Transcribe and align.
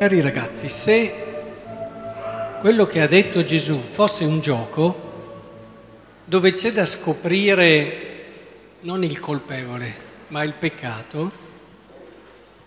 Cari 0.00 0.22
ragazzi, 0.22 0.70
se 0.70 1.12
quello 2.60 2.86
che 2.86 3.02
ha 3.02 3.06
detto 3.06 3.44
Gesù 3.44 3.78
fosse 3.78 4.24
un 4.24 4.40
gioco 4.40 5.10
dove 6.24 6.54
c'è 6.54 6.72
da 6.72 6.86
scoprire 6.86 8.24
non 8.80 9.04
il 9.04 9.20
colpevole, 9.20 9.94
ma 10.28 10.42
il 10.42 10.54
peccato, 10.54 11.30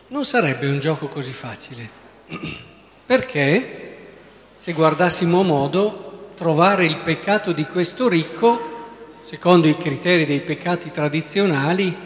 non 0.09 0.25
sarebbe 0.25 0.67
un 0.67 0.77
gioco 0.77 1.07
così 1.07 1.33
facile. 1.33 1.89
Perché, 3.03 3.95
se 4.55 4.71
guardassimo 4.73 5.39
a 5.39 5.43
modo, 5.43 6.33
trovare 6.35 6.85
il 6.85 6.97
peccato 6.97 7.51
di 7.51 7.65
questo 7.65 8.07
ricco, 8.07 9.21
secondo 9.23 9.67
i 9.67 9.75
criteri 9.75 10.27
dei 10.27 10.41
peccati 10.41 10.91
tradizionali, 10.91 11.97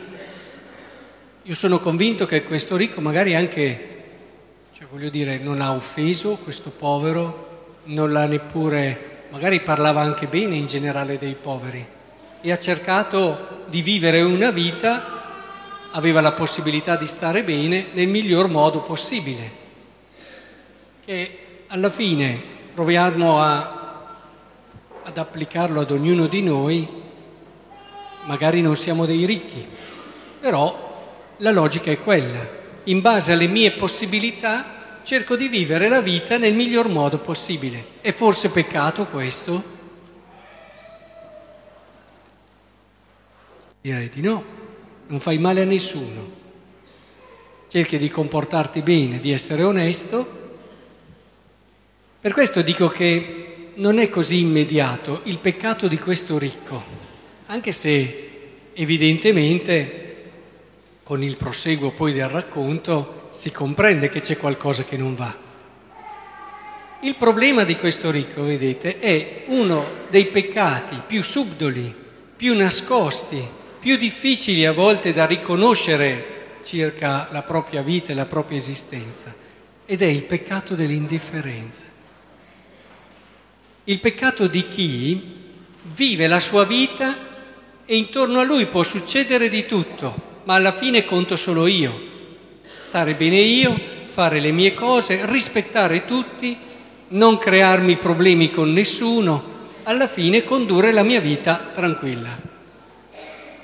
io 1.41 1.54
sono 1.54 1.82
convinto 1.82 2.26
che 2.26 2.46
questo 2.46 2.77
ricco 2.77 3.02
magari 3.02 3.35
anche 3.35 3.96
cioè, 4.77 4.86
voglio 4.91 5.09
dire, 5.09 5.40
non 5.40 5.59
ha 5.59 5.73
offeso 5.73 6.38
questo 6.38 6.70
povero, 6.70 7.80
non 7.85 8.12
l'ha 8.12 8.27
neppure, 8.27 9.26
magari 9.31 9.59
parlava 9.62 10.02
anche 10.02 10.27
bene 10.27 10.55
in 10.55 10.68
generale 10.68 11.18
dei 11.18 11.34
poveri 11.34 11.84
e 12.41 12.52
ha 12.52 12.59
cercato 12.59 13.63
di 13.70 13.82
vivere 13.82 14.21
una 14.21 14.52
vita, 14.52 15.90
aveva 15.94 16.21
la 16.21 16.32
possibilità 16.34 16.95
di 16.95 17.08
stare 17.08 17.41
bene 17.41 17.88
nel 17.94 18.08
miglior 18.08 18.49
modo 18.49 18.82
possibile. 18.82 19.49
Che 21.04 21.40
alla 21.70 21.90
fine 21.90 22.40
proviamo 22.71 23.41
a, 23.41 24.12
ad 25.01 25.18
applicarlo 25.18 25.82
ad 25.82 25.90
ognuno 25.90 26.27
di 26.27 26.44
noi, 26.44 26.88
magari 28.26 28.62
non 28.62 28.76
siamo 28.76 29.07
dei 29.07 29.26
ricchi, 29.26 29.66
però 30.40 31.34
la 31.38 31.49
logica 31.49 31.90
è 31.90 31.99
quella 31.99 32.57
in 32.88 33.01
base 33.01 33.34
alle 33.34 33.48
mie 33.48 33.71
possibilità, 33.71 34.76
cerco 35.08 35.38
di 35.38 35.48
vivere 35.48 35.88
la 35.88 36.02
vita 36.02 36.38
nel 36.38 36.54
miglior 36.54 36.90
modo 36.90 37.20
possibile. 37.20 37.82
È 38.02 38.12
forse 38.12 38.50
peccato 38.50 39.05
questo? 39.05 39.63
Direi 43.80 44.10
di 44.10 44.20
no, 44.20 44.44
non 45.08 45.22
fai 45.22 45.38
male 45.38 45.62
a 45.62 45.66
nessuno. 45.66 46.30
Cerchi 47.70 47.98
di 47.98 48.10
comportarti 48.10 48.82
bene, 48.82 49.22
di 49.22 49.32
essere 49.32 49.63
onesto. 49.63 50.58
Per 52.20 52.34
questo 52.34 52.62
dico 52.62 52.90
che 52.90 53.70
non 53.76 54.00
è 54.00 54.10
così 54.10 54.41
immediato 54.41 55.22
il 55.24 55.38
peccato 55.38 55.88
di 55.88 55.98
questo 55.98 56.38
ricco, 56.38 56.84
anche 57.46 57.72
se 57.72 58.30
evidentemente 58.74 60.07
con 61.08 61.24
il 61.24 61.38
proseguo 61.38 61.91
poi 61.91 62.12
del 62.12 62.27
racconto 62.27 63.30
si 63.30 63.50
comprende 63.50 64.09
che 64.09 64.19
c'è 64.19 64.36
qualcosa 64.36 64.84
che 64.84 64.97
non 64.97 65.16
va. 65.16 65.34
Il 67.00 67.16
problema 67.16 67.63
di 67.63 67.78
questo 67.78 68.12
ricco, 68.12 68.44
vedete, 68.44 69.00
è 69.00 69.44
uno 69.46 69.85
dei 70.09 70.25
peccati 70.25 71.02
più 71.08 71.24
subdoli, 71.24 71.96
più 72.35 72.58
nascosti, 72.58 73.41
più 73.80 73.96
difficili 73.96 74.66
a 74.66 74.74
volte 74.74 75.13
da 75.13 75.25
riconoscere 75.25 76.59
circa 76.66 77.30
la 77.31 77.41
propria 77.41 77.81
vita 77.81 78.12
e 78.12 78.16
la 78.16 78.25
propria 78.25 78.58
esistenza, 78.58 79.34
ed 79.85 80.02
è 80.02 80.08
il 80.08 80.24
peccato 80.24 80.75
dell'indifferenza. 80.75 81.85
Il 83.85 84.00
peccato 84.01 84.47
di 84.47 84.67
chi 84.67 85.35
vive 85.84 86.28
la 86.28 86.41
sua 86.41 86.66
vita 86.66 87.16
e 87.85 87.96
intorno 87.96 88.40
a 88.40 88.44
lui 88.44 88.66
può 88.66 88.84
succedere 88.84 89.47
di 89.47 89.66
tutto, 89.66 90.26
ma 90.47 90.56
alla 90.56 90.72
fine 90.72 91.03
conto 91.03 91.35
solo 91.35 91.68
io. 91.68 91.94
Stare 92.74 93.16
bene 93.16 93.38
io, 93.38 93.78
fare 94.06 94.40
le 94.40 94.52
mie 94.52 94.74
cose, 94.74 95.25
rispettare 95.25 96.06
tutti, 96.06 96.58
non 97.09 97.38
crearmi 97.38 97.97
problemi 97.97 98.50
con 98.50 98.72
nessuno, 98.72 99.56
alla 99.84 100.08
fine 100.08 100.46
condurre 100.46 100.94
la 100.94 101.03
mia 101.03 101.19
vita 101.19 101.69
tranquilla. 101.74 102.40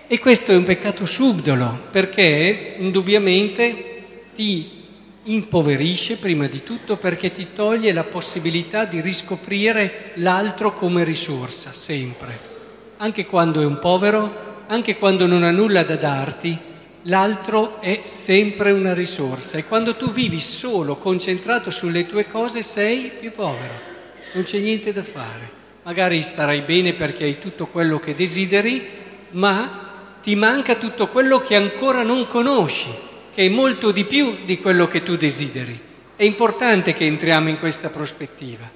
E 0.07 0.19
questo 0.19 0.51
è 0.51 0.57
un 0.57 0.65
peccato 0.65 1.05
subdolo 1.05 1.87
perché 1.89 2.75
indubbiamente 2.77 4.03
ti 4.35 4.81
impoverisce 5.23 6.17
prima 6.17 6.47
di 6.47 6.63
tutto 6.63 6.97
perché 6.97 7.31
ti 7.31 7.47
toglie 7.55 7.93
la 7.93 8.03
possibilità 8.03 8.83
di 8.83 8.99
riscoprire 8.99 10.11
l'altro 10.15 10.73
come 10.73 11.05
risorsa, 11.05 11.71
sempre. 11.71 12.37
Anche 12.97 13.25
quando 13.25 13.61
è 13.61 13.65
un 13.65 13.79
povero, 13.79 14.65
anche 14.67 14.97
quando 14.97 15.27
non 15.27 15.43
ha 15.43 15.51
nulla 15.51 15.83
da 15.83 15.95
darti, 15.95 16.71
l'altro 17.03 17.81
è 17.81 18.01
sempre 18.03 18.71
una 18.71 18.93
risorsa 18.93 19.57
e 19.57 19.65
quando 19.65 19.95
tu 19.95 20.11
vivi 20.11 20.39
solo, 20.39 20.95
concentrato 20.95 21.69
sulle 21.69 22.05
tue 22.05 22.27
cose, 22.27 22.63
sei 22.63 23.11
più 23.19 23.31
povero, 23.31 23.91
non 24.33 24.43
c'è 24.43 24.59
niente 24.59 24.93
da 24.93 25.03
fare. 25.03 25.61
Magari 25.83 26.21
starai 26.21 26.61
bene 26.61 26.93
perché 26.93 27.25
hai 27.25 27.39
tutto 27.39 27.67
quello 27.67 27.99
che 27.99 28.15
desideri, 28.15 28.87
ma 29.31 30.17
ti 30.21 30.35
manca 30.35 30.75
tutto 30.75 31.09
quello 31.09 31.39
che 31.39 31.55
ancora 31.55 32.03
non 32.03 32.25
conosci, 32.27 32.87
che 33.33 33.45
è 33.45 33.49
molto 33.49 33.91
di 33.91 34.05
più 34.05 34.37
di 34.45 34.59
quello 34.59 34.87
che 34.87 35.03
tu 35.03 35.17
desideri. 35.17 35.77
È 36.15 36.23
importante 36.23 36.93
che 36.93 37.05
entriamo 37.05 37.49
in 37.49 37.59
questa 37.59 37.89
prospettiva. 37.89 38.69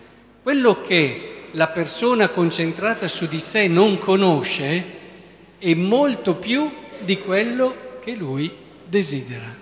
Quello 0.44 0.82
che 0.86 1.34
la 1.52 1.68
persona 1.68 2.28
concentrata 2.28 3.08
su 3.08 3.26
di 3.28 3.40
sé 3.40 3.68
non 3.68 3.98
conosce 3.98 4.84
è 5.58 5.74
molto 5.74 6.36
più 6.36 6.70
di 7.00 7.18
quello 7.20 7.70
che 7.70 7.87
che 8.08 8.16
lui 8.16 8.50
desidera. 8.86 9.54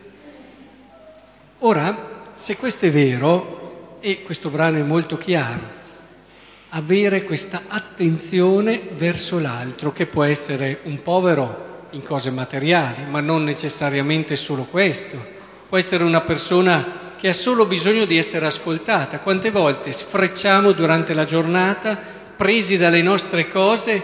Ora, 1.60 2.30
se 2.36 2.58
questo 2.58 2.86
è 2.86 2.92
vero, 2.92 3.98
e 4.02 4.22
questo 4.22 4.50
brano 4.50 4.78
è 4.78 4.84
molto 4.84 5.18
chiaro, 5.18 5.64
avere 6.70 7.24
questa 7.24 7.64
attenzione 7.70 8.90
verso 8.98 9.40
l'altro, 9.40 9.92
che 9.92 10.06
può 10.06 10.24
essere 10.24 10.82
un 10.84 11.02
povero 11.02 11.88
in 11.90 12.04
cose 12.04 12.30
materiali, 12.30 13.06
ma 13.10 13.20
non 13.20 13.44
necessariamente 13.44 14.36
solo 14.36 14.62
questo, 14.66 15.18
può 15.68 15.80
essere 15.80 16.04
una 16.04 16.22
persona 16.22 17.16
che 17.18 17.30
ha 17.30 17.34
solo 17.34 17.66
bisogno 17.66 18.06
di 18.06 18.20
essere 18.20 18.46
ascoltata. 18.46 19.18
Quante 19.18 19.50
volte 19.50 19.92
sfrecciamo 19.92 20.72
durante 20.72 21.16
la 21.16 21.26
giornata, 21.26 21.98
presi 22.36 22.78
dalle 22.78 23.02
nostre 23.02 23.50
cose, 23.50 24.04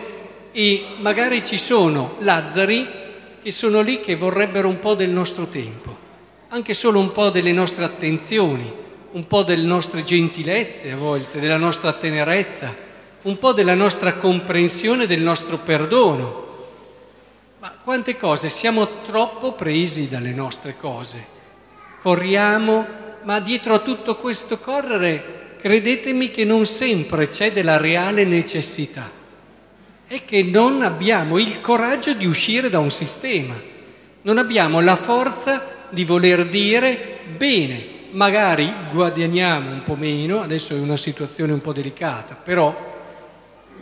e 0.52 0.84
magari 0.98 1.46
ci 1.46 1.60
sono 1.60 2.16
Lazzari 2.22 3.01
che 3.42 3.52
sono 3.52 3.82
lì 3.82 4.02
che 4.02 4.16
vorrebbero 4.16 4.68
un 4.68 4.80
po' 4.80 4.94
del 4.94 5.10
nostro 5.10 5.48
tempo, 5.48 5.98
anche 6.50 6.74
solo 6.74 7.00
un 7.00 7.12
po' 7.12 7.30
delle 7.30 7.52
nostre 7.52 7.84
attenzioni, 7.84 8.72
un 9.12 9.26
po' 9.26 9.42
delle 9.42 9.64
nostre 9.64 10.04
gentilezze 10.04 10.92
a 10.92 10.96
volte, 10.96 11.40
della 11.40 11.58
nostra 11.58 11.92
tenerezza, 11.94 12.74
un 13.24 13.40
po' 13.40 13.52
della 13.52 13.74
nostra 13.74 14.14
comprensione, 14.14 15.08
del 15.08 15.22
nostro 15.22 15.58
perdono. 15.58 16.50
Ma 17.60 17.72
quante 17.84 18.16
cose 18.16 18.50
siamo 18.50 18.88
troppo 19.06 19.54
presi 19.54 20.08
dalle 20.08 20.32
nostre 20.32 20.76
cose. 20.78 21.26
Corriamo, 22.02 22.86
ma 23.24 23.40
dietro 23.40 23.74
a 23.74 23.80
tutto 23.80 24.18
questo 24.18 24.60
correre, 24.60 25.56
credetemi 25.60 26.30
che 26.30 26.46
non 26.46 26.66
sempre 26.66 27.28
c'è 27.28 27.52
della 27.52 27.78
reale 27.78 28.24
necessità 28.24 29.20
è 30.12 30.26
che 30.26 30.44
non 30.44 30.82
abbiamo 30.82 31.38
il 31.38 31.62
coraggio 31.62 32.12
di 32.12 32.26
uscire 32.26 32.70
da 32.70 32.80
un 32.80 32.92
sistema, 32.92 33.56
non 34.24 34.38
abbiamo 34.38 34.82
la 34.82 34.98
forza 34.98 35.86
di 35.88 36.04
voler 36.04 36.50
dire 36.50 37.20
bene, 37.38 37.82
magari 38.12 38.70
guadagniamo 38.92 39.72
un 39.72 39.84
po' 39.84 39.96
meno, 39.96 40.42
adesso 40.42 40.76
è 40.76 40.80
una 40.80 40.98
situazione 40.98 41.54
un 41.54 41.62
po' 41.62 41.72
delicata, 41.72 42.36
però 42.36 42.76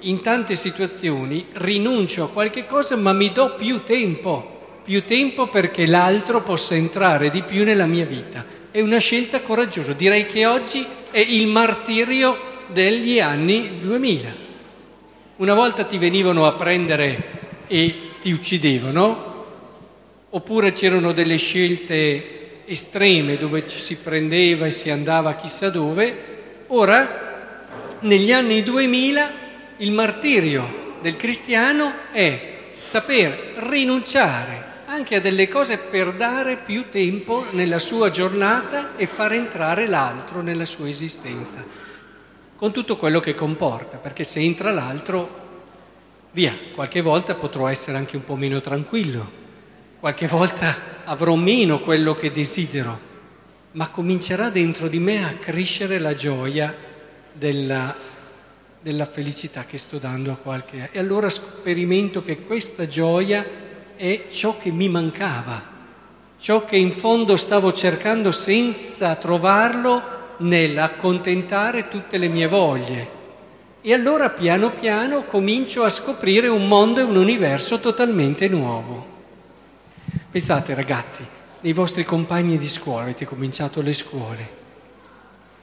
in 0.02 0.22
tante 0.22 0.54
situazioni 0.54 1.48
rinuncio 1.54 2.26
a 2.26 2.30
qualche 2.30 2.68
cosa 2.68 2.96
ma 2.96 3.12
mi 3.12 3.32
do 3.32 3.56
più 3.56 3.84
tempo, 3.84 4.82
più 4.84 5.06
tempo 5.06 5.48
perché 5.48 5.88
l'altro 5.88 6.44
possa 6.44 6.76
entrare 6.76 7.32
di 7.32 7.42
più 7.42 7.64
nella 7.64 7.88
mia 7.88 8.06
vita. 8.06 8.46
È 8.70 8.80
una 8.82 9.00
scelta 9.00 9.42
coraggiosa, 9.42 9.94
direi 9.94 10.28
che 10.28 10.46
oggi 10.46 10.86
è 11.10 11.18
il 11.18 11.48
martirio 11.48 12.38
degli 12.68 13.20
anni 13.20 13.80
2000. 13.82 14.49
Una 15.40 15.54
volta 15.54 15.86
ti 15.86 15.98
venivano 15.98 16.46
a 16.46 16.52
prendere 16.52 17.64
e 17.68 18.10
ti 18.20 18.30
uccidevano, 18.34 19.46
oppure 20.32 20.74
c'erano 20.74 21.14
delle 21.14 21.38
scelte 21.38 22.66
estreme 22.66 23.38
dove 23.38 23.66
ci 23.66 23.80
si 23.80 23.96
prendeva 24.00 24.66
e 24.66 24.72
si 24.72 24.90
andava 24.90 25.36
chissà 25.36 25.70
dove. 25.70 26.66
Ora, 26.68 27.48
negli 28.02 28.34
anni 28.34 28.64
2000, 28.64 29.32
il 29.78 29.94
martirio 29.94 30.98
del 31.02 31.16
cristiano 31.16 31.94
è 32.12 32.58
saper 32.72 33.54
rinunciare 33.60 34.82
anche 34.88 35.16
a 35.16 35.22
delle 35.22 35.48
cose 35.48 35.78
per 35.78 36.16
dare 36.16 36.58
più 36.58 36.90
tempo 36.90 37.46
nella 37.52 37.80
sua 37.80 38.10
giornata 38.10 38.98
e 38.98 39.06
far 39.06 39.32
entrare 39.32 39.88
l'altro 39.88 40.42
nella 40.42 40.66
sua 40.66 40.90
esistenza 40.90 41.89
con 42.60 42.74
tutto 42.74 42.98
quello 42.98 43.22
che 43.22 43.34
comporta, 43.34 43.96
perché 43.96 44.26
se 44.26 44.42
entra 44.42 44.70
l'altro, 44.70 45.48
via, 46.32 46.54
qualche 46.74 47.00
volta 47.00 47.34
potrò 47.34 47.70
essere 47.70 47.96
anche 47.96 48.18
un 48.18 48.26
po' 48.26 48.36
meno 48.36 48.60
tranquillo, 48.60 49.32
qualche 49.98 50.28
volta 50.28 50.76
avrò 51.06 51.36
meno 51.36 51.80
quello 51.80 52.14
che 52.16 52.34
desidero, 52.34 53.00
ma 53.72 53.88
comincerà 53.88 54.50
dentro 54.50 54.90
di 54.90 55.00
me 55.00 55.24
a 55.24 55.36
crescere 55.40 56.00
la 56.00 56.14
gioia 56.16 56.76
della, 57.32 57.96
della 58.82 59.06
felicità 59.06 59.64
che 59.64 59.78
sto 59.78 59.98
dando 59.98 60.34
a 60.34 60.36
qualche... 60.36 60.90
E 60.92 61.00
allora 61.00 61.30
sperimento 61.30 62.22
che 62.22 62.42
questa 62.42 62.90
gioia 62.90 63.46
è 63.96 64.26
ciò 64.30 64.58
che 64.58 64.70
mi 64.70 64.90
mancava, 64.90 65.64
ciò 66.38 66.66
che 66.66 66.76
in 66.76 66.92
fondo 66.92 67.38
stavo 67.38 67.72
cercando 67.72 68.32
senza 68.32 69.16
trovarlo 69.16 70.18
nell'accontentare 70.40 71.88
tutte 71.88 72.18
le 72.18 72.28
mie 72.28 72.48
voglie. 72.48 73.18
E 73.82 73.94
allora 73.94 74.30
piano 74.30 74.72
piano 74.72 75.24
comincio 75.24 75.84
a 75.84 75.90
scoprire 75.90 76.48
un 76.48 76.68
mondo 76.68 77.00
e 77.00 77.04
un 77.04 77.16
universo 77.16 77.80
totalmente 77.80 78.48
nuovo. 78.48 79.18
Pensate 80.30 80.74
ragazzi, 80.74 81.26
nei 81.62 81.74
vostri 81.74 82.04
compagni 82.04 82.58
di 82.58 82.70
scuola, 82.70 83.04
avete 83.04 83.26
cominciato 83.26 83.82
le 83.82 83.94
scuole, 83.94 84.50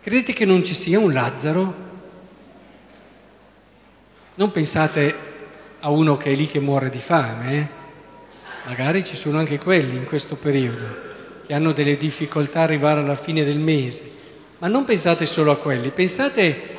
credete 0.03 0.33
che 0.33 0.45
non 0.45 0.65
ci 0.65 0.75
sia 0.75 0.99
un 0.99 1.13
Lazzaro? 1.13 1.75
Non 4.35 4.51
pensate 4.51 5.15
a 5.81 5.91
uno 5.91 6.17
che 6.17 6.33
è 6.33 6.35
lì 6.35 6.49
che 6.49 6.61
muore 6.61 6.91
di 6.91 6.99
fame, 6.99 7.57
eh? 7.57 7.69
magari 8.67 9.05
ci 9.05 9.15
sono 9.15 9.39
anche 9.39 9.59
quelli 9.59 9.97
in 9.97 10.05
questo 10.05 10.37
periodo, 10.37 10.85
che 11.47 11.55
hanno 11.55 11.73
delle 11.73 11.97
difficoltà 11.97 12.61
a 12.61 12.65
arrivare 12.65 13.01
alla 13.01 13.15
fine 13.15 13.45
del 13.45 13.59
mese, 13.59 14.11
ma 14.59 14.69
non 14.69 14.85
pensate 14.85 15.27
solo 15.27 15.51
a 15.51 15.57
quelli, 15.57 15.91
pensate 15.91 16.77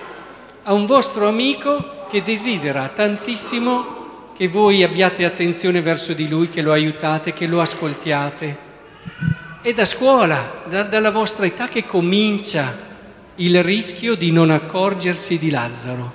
a 0.64 0.74
un 0.74 0.86
vostro 0.86 1.28
amico 1.28 2.08
che 2.10 2.24
desidera 2.24 2.88
tantissimo 2.88 3.96
che 4.38 4.48
voi 4.48 4.84
abbiate 4.84 5.26
attenzione 5.26 5.82
verso 5.82 6.14
di 6.14 6.30
lui, 6.30 6.48
che 6.48 6.62
lo 6.62 6.72
aiutate, 6.72 7.34
che 7.34 7.48
lo 7.48 7.60
ascoltiate. 7.60 8.66
È 9.62 9.74
da 9.74 9.84
scuola, 9.84 10.62
da, 10.68 10.84
dalla 10.84 11.10
vostra 11.10 11.48
età 11.48 11.68
che 11.68 11.86
comincia 11.86 12.86
il 13.36 13.64
rischio 13.64 14.14
di 14.14 14.32
non 14.32 14.52
accorgersi 14.52 15.40
di 15.40 15.50
Lazzaro. 15.50 16.14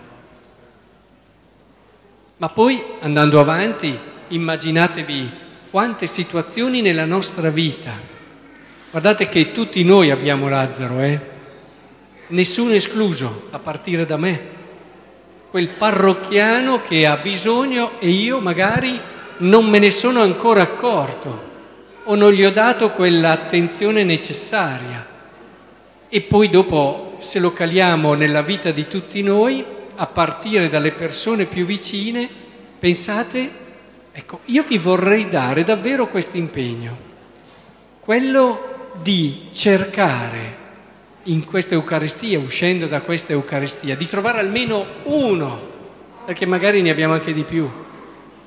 Ma 2.36 2.48
poi, 2.48 2.80
andando 3.00 3.40
avanti, 3.40 3.98
immaginatevi 4.28 5.30
quante 5.70 6.06
situazioni 6.06 6.80
nella 6.80 7.04
nostra 7.04 7.50
vita. 7.50 7.90
Guardate 8.90 9.28
che 9.28 9.50
tutti 9.50 9.82
noi 9.82 10.12
abbiamo 10.12 10.48
Lazzaro, 10.48 11.00
eh? 11.00 11.31
Nessuno 12.32 12.72
escluso, 12.72 13.48
a 13.50 13.58
partire 13.58 14.06
da 14.06 14.16
me 14.16 14.60
quel 15.50 15.68
parrocchiano 15.68 16.80
che 16.80 17.04
ha 17.04 17.16
bisogno 17.18 18.00
e 18.00 18.08
io 18.08 18.40
magari 18.40 18.98
non 19.38 19.68
me 19.68 19.78
ne 19.78 19.90
sono 19.90 20.22
ancora 20.22 20.62
accorto 20.62 21.50
o 22.04 22.14
non 22.14 22.32
gli 22.32 22.42
ho 22.42 22.50
dato 22.50 22.90
quell'attenzione 22.92 24.02
necessaria. 24.02 25.06
E 26.08 26.20
poi 26.22 26.48
dopo, 26.48 27.16
se 27.18 27.38
lo 27.38 27.52
caliamo 27.52 28.14
nella 28.14 28.40
vita 28.40 28.70
di 28.70 28.88
tutti 28.88 29.22
noi, 29.22 29.62
a 29.96 30.06
partire 30.06 30.70
dalle 30.70 30.92
persone 30.92 31.44
più 31.44 31.66
vicine, 31.66 32.26
pensate, 32.78 33.50
ecco, 34.10 34.40
io 34.46 34.62
vi 34.62 34.78
vorrei 34.78 35.28
dare 35.28 35.64
davvero 35.64 36.08
questo 36.08 36.38
impegno, 36.38 36.96
quello 38.00 38.90
di 39.02 39.48
cercare 39.52 40.60
in 41.24 41.44
questa 41.44 41.74
Eucaristia, 41.74 42.38
uscendo 42.38 42.86
da 42.86 43.00
questa 43.00 43.32
Eucaristia, 43.32 43.96
di 43.96 44.08
trovare 44.08 44.38
almeno 44.38 44.84
uno, 45.04 45.70
perché 46.24 46.46
magari 46.46 46.82
ne 46.82 46.90
abbiamo 46.90 47.14
anche 47.14 47.32
di 47.32 47.44
più, 47.44 47.68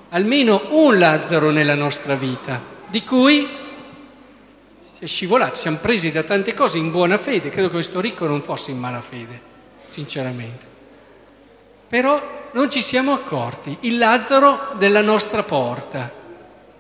almeno 0.10 0.62
un 0.70 0.98
Lazzaro 0.98 1.52
nella 1.52 1.76
nostra 1.76 2.16
vita, 2.16 2.62
di 2.88 3.04
cui 3.04 3.48
si 4.84 5.04
è 5.04 5.08
scivolato, 5.08 5.56
siamo 5.56 5.78
presi 5.78 6.12
da 6.12 6.24
tante 6.24 6.54
cose 6.54 6.78
in 6.78 6.92
buona 6.92 7.18
fede, 7.18 7.50
credo 7.50 7.68
che 7.68 7.74
questo 7.74 8.00
ricco 8.00 8.26
non 8.26 8.42
fosse 8.42 8.72
in 8.72 8.80
mala 8.80 9.02
fede, 9.02 9.40
sinceramente. 9.88 10.74
Però 11.88 12.50
non 12.54 12.72
ci 12.72 12.82
siamo 12.82 13.14
accorti, 13.14 13.76
il 13.82 13.98
Lazzaro 13.98 14.74
della 14.78 15.02
nostra 15.02 15.44
porta, 15.44 16.12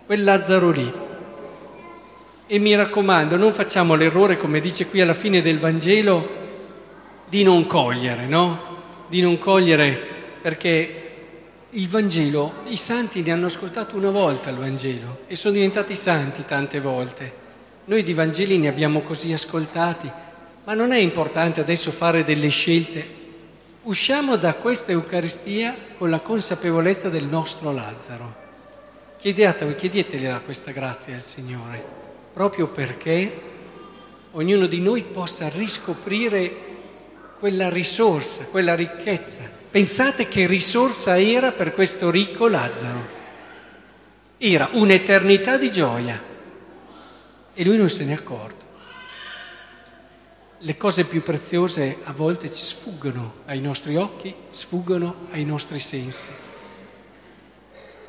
quel 0.05 0.23
Lazzaro 0.23 0.71
lì. 0.71 1.04
E 2.47 2.59
mi 2.59 2.75
raccomando, 2.75 3.37
non 3.37 3.55
facciamo 3.55 3.95
l'errore, 3.95 4.37
come 4.37 4.59
dice 4.59 4.85
qui 4.87 5.01
alla 5.01 5.15
fine 5.15 5.41
del 5.41 5.57
Vangelo, 5.57 6.43
di 7.27 7.41
non 7.41 7.65
cogliere, 7.65 8.27
no? 8.27 8.73
Di 9.07 9.19
non 9.19 9.39
cogliere 9.39 9.99
perché 10.41 11.01
il 11.71 11.89
Vangelo, 11.89 12.53
i 12.67 12.77
santi 12.77 13.23
ne 13.23 13.31
hanno 13.31 13.47
ascoltato 13.47 13.97
una 13.97 14.11
volta 14.11 14.51
il 14.51 14.57
Vangelo 14.57 15.21
e 15.25 15.35
sono 15.35 15.55
diventati 15.55 15.95
santi 15.95 16.45
tante 16.45 16.79
volte. 16.79 17.43
Noi 17.85 18.03
di 18.03 18.13
Vangeli 18.13 18.59
ne 18.59 18.67
abbiamo 18.67 19.01
così 19.01 19.33
ascoltati, 19.33 20.07
ma 20.65 20.73
non 20.75 20.91
è 20.91 20.99
importante 20.99 21.61
adesso 21.61 21.89
fare 21.89 22.23
delle 22.23 22.49
scelte. 22.49 23.23
Usciamo 23.83 24.35
da 24.35 24.53
questa 24.53 24.91
Eucaristia 24.91 25.75
con 25.97 26.11
la 26.11 26.19
consapevolezza 26.19 27.09
del 27.09 27.25
nostro 27.25 27.71
Lazzaro. 27.71 28.43
Chiediate, 29.17 29.75
chiedetele 29.75 30.41
questa 30.45 30.71
grazia 30.71 31.15
al 31.15 31.21
Signore 31.21 32.04
proprio 32.35 32.67
perché 32.67 33.41
ognuno 34.31 34.65
di 34.65 34.81
noi 34.81 35.03
possa 35.03 35.47
riscoprire 35.47 36.53
quella 37.39 37.69
risorsa, 37.69 38.43
quella 38.43 38.75
ricchezza. 38.75 39.49
Pensate 39.71 40.27
che 40.27 40.45
risorsa 40.45 41.17
era 41.17 41.53
per 41.53 41.73
questo 41.73 42.11
ricco 42.11 42.49
Lazzaro. 42.49 43.07
Era 44.37 44.67
un'eternità 44.73 45.55
di 45.55 45.71
gioia 45.71 46.21
e 47.53 47.63
lui 47.63 47.77
non 47.77 47.89
se 47.89 48.03
ne 48.03 48.11
è 48.11 48.15
accorto. 48.15 48.65
Le 50.57 50.75
cose 50.75 51.05
più 51.05 51.23
preziose 51.23 51.99
a 52.03 52.11
volte 52.11 52.51
ci 52.51 52.61
sfuggono 52.61 53.35
ai 53.45 53.61
nostri 53.61 53.95
occhi, 53.95 54.35
sfuggono 54.51 55.27
ai 55.31 55.45
nostri 55.45 55.79
sensi 55.79 56.44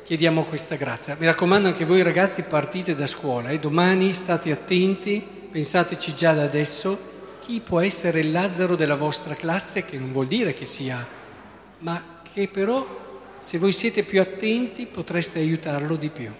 chiediamo 0.07 0.45
questa 0.45 0.77
grazia. 0.77 1.17
Mi 1.19 1.25
raccomando 1.25 1.67
anche 1.67 1.83
voi 1.83 2.01
ragazzi 2.01 2.43
partite 2.43 2.95
da 2.95 3.05
scuola 3.05 3.49
e 3.49 3.59
domani 3.59 4.13
state 4.13 4.53
attenti, 4.53 5.21
pensateci 5.51 6.15
già 6.15 6.31
da 6.31 6.43
adesso, 6.43 6.97
chi 7.41 7.59
può 7.59 7.81
essere 7.81 8.21
il 8.21 8.31
Lazzaro 8.31 8.77
della 8.77 8.95
vostra 8.95 9.35
classe, 9.35 9.83
che 9.83 9.97
non 9.97 10.13
vuol 10.13 10.27
dire 10.27 10.53
che 10.53 10.63
sia, 10.63 11.05
ma 11.79 12.21
che 12.31 12.47
però 12.47 12.87
se 13.37 13.57
voi 13.57 13.73
siete 13.73 14.03
più 14.03 14.21
attenti 14.21 14.85
potreste 14.85 15.39
aiutarlo 15.39 15.97
di 15.97 16.07
più. 16.07 16.31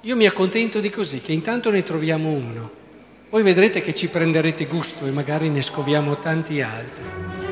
Io 0.00 0.16
mi 0.16 0.24
accontento 0.24 0.80
di 0.80 0.88
così, 0.88 1.20
che 1.20 1.32
intanto 1.32 1.70
ne 1.70 1.82
troviamo 1.82 2.30
uno, 2.30 2.70
poi 3.28 3.42
vedrete 3.42 3.82
che 3.82 3.94
ci 3.94 4.08
prenderete 4.08 4.64
gusto 4.64 5.04
e 5.04 5.10
magari 5.10 5.50
ne 5.50 5.60
scoviamo 5.60 6.16
tanti 6.16 6.62
altri. 6.62 7.47